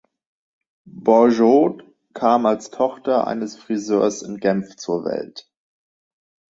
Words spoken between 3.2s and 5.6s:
eines Friseurs in Genf zur Welt.